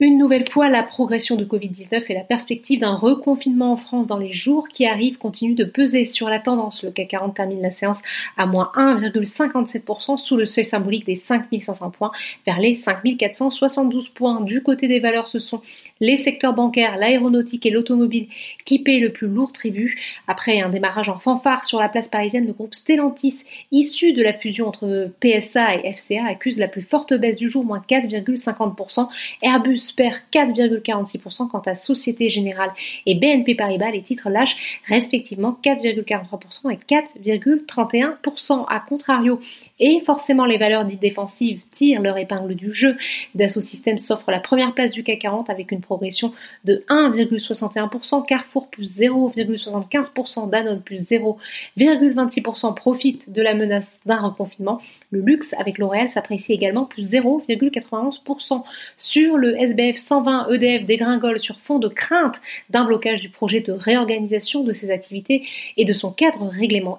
[0.00, 4.16] Une nouvelle fois, la progression de Covid-19 et la perspective d'un reconfinement en France dans
[4.16, 6.84] les jours qui arrivent continuent de peser sur la tendance.
[6.84, 8.00] Le CAC 40 termine la séance
[8.36, 12.12] à moins 1,57% sous le seuil symbolique des 5500 points
[12.46, 14.40] vers les 5472 points.
[14.40, 15.62] Du côté des valeurs, ce sont
[15.98, 18.28] les secteurs bancaires, l'aéronautique et l'automobile
[18.64, 20.00] qui paient le plus lourd tribut.
[20.28, 23.42] Après un démarrage en fanfare sur la place parisienne, le groupe Stellantis,
[23.72, 27.64] issu de la fusion entre PSA et FCA, accuse la plus forte baisse du jour,
[27.64, 29.08] moins 4,50%.
[29.42, 31.48] Airbus perd 4,46%.
[31.48, 32.70] Quant à Société Générale
[33.06, 38.64] et BNP Paribas, les titres lâchent respectivement 4,43% et 4,31%.
[38.68, 39.40] A contrario,
[39.80, 42.96] et forcément les valeurs dites défensives tirent leur épingle du jeu.
[43.34, 46.32] Dassault Systèmes s'offre la première place du CAC 40 avec une progression
[46.64, 54.80] de 1,61%, Carrefour plus 0,75%, Danone plus 0,26% profite de la menace d'un reconfinement.
[55.10, 58.62] Le luxe avec L'Oréal s'apprécie également plus 0,91%.
[58.96, 63.70] Sur le SBF 120, EDF dégringole sur fond de crainte d'un blocage du projet de
[63.70, 66.50] réorganisation de ses activités et de son cadre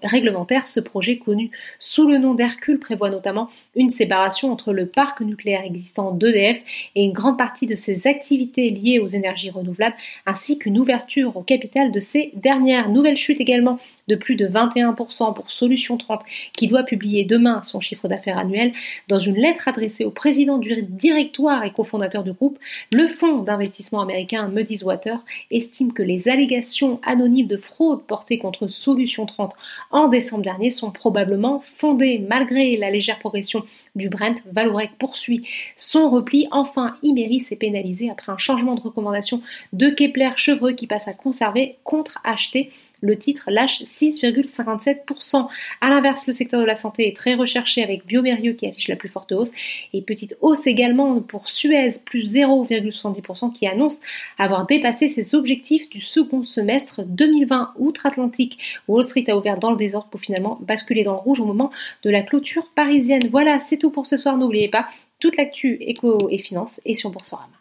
[0.02, 0.66] réglementaire.
[0.66, 5.64] Ce projet connu sous le nom d'Hercule prévoit notamment une séparation entre le parc nucléaire
[5.66, 6.62] existant d'EDF
[6.96, 11.42] et une grande partie de ses activités liées aux énergies renouvelables, ainsi qu'une ouverture au
[11.42, 12.90] capital de ces dernières.
[12.90, 16.22] Nouvelle chute également de plus de 21% pour Solution 30,
[16.54, 18.74] qui doit publier demain son chiffre d'affaires annuel.
[19.08, 22.58] Dans une lettre adressée au président du directoire et cofondateur du groupe,
[22.92, 25.18] le fonds d'investissement américain Muddy's Water
[25.52, 29.56] estime que les allégations anonymes de fraude portées contre Solution 30
[29.92, 33.64] en décembre dernier sont probablement fondées malgré la légère progression
[33.96, 36.48] du Brent, Valorec poursuit son repli.
[36.52, 39.42] Enfin, Imeris est pénalisé après un changement de recommandation
[39.74, 45.48] de Kepler Chevreux qui passe à conserver contre acheter le titre lâche 6,57%.
[45.82, 48.96] À l'inverse, le secteur de la santé est très recherché avec Biomérieux qui affiche la
[48.96, 49.52] plus forte hausse
[49.94, 53.98] et petite hausse également pour Suez plus 0,70% qui annonce
[54.38, 58.60] avoir dépassé ses objectifs du second semestre 2020 outre-Atlantique.
[58.88, 61.72] Wall Street a ouvert dans le désordre pour finalement basculer dans le rouge au moment
[62.04, 63.28] de la clôture parisienne.
[63.32, 64.38] Voilà, c'est tout pour ce soir.
[64.38, 64.88] N'oubliez pas,
[65.20, 67.59] toute l'actu éco et finance est sur Boursorama.